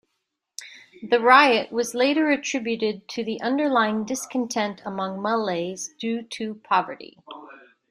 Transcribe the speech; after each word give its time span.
The 1.03 1.19
riot 1.19 1.71
was 1.71 1.93
later 1.93 2.31
attributed 2.31 3.07
to 3.09 3.23
the 3.23 3.39
underlying 3.39 4.03
discontent 4.03 4.81
among 4.83 5.21
Malays 5.21 5.93
due 5.99 6.23
to 6.23 6.55
poverty. 6.63 7.19